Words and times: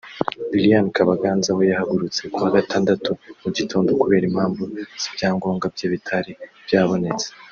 Liliane 0.53 0.91
Kabaganza 0.95 1.49
we 1.57 1.63
yahagurutse 1.71 2.21
kuwa 2.33 2.49
gatandatu 2.57 3.09
mu 3.41 3.49
gitondo 3.57 3.89
kubera 4.01 4.23
impamvu 4.29 4.63
z’ibyangombwa 5.01 5.65
bye 5.73 5.87
bitari 5.93 6.31
byabonetse 6.67 7.27